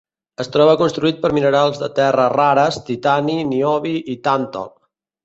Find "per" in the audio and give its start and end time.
1.25-1.29